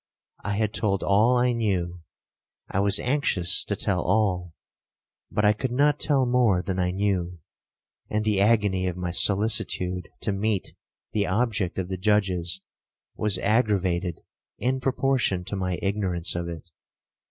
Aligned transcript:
I 0.43 0.53
had 0.55 0.73
told 0.73 1.03
all 1.03 1.37
I 1.37 1.51
knew, 1.51 2.01
I 2.67 2.79
was 2.79 2.99
anxious 2.99 3.63
to 3.65 3.75
tell 3.75 4.01
all, 4.03 4.55
but 5.29 5.45
I 5.45 5.53
could 5.53 5.71
not 5.71 5.99
tell 5.99 6.25
more 6.25 6.63
than 6.63 6.79
I 6.79 6.89
knew, 6.89 7.37
and 8.09 8.25
the 8.25 8.41
agony 8.41 8.87
of 8.87 8.97
my 8.97 9.11
solicitude 9.11 10.09
to 10.21 10.31
meet 10.31 10.73
the 11.11 11.27
object 11.27 11.77
of 11.77 11.89
the 11.89 11.97
judges, 11.97 12.61
was 13.15 13.37
aggravated 13.37 14.21
in 14.57 14.79
proportion 14.81 15.43
to 15.43 15.55
my 15.55 15.77
ignorance 15.83 16.33
of 16.35 16.47
it. 16.49 16.71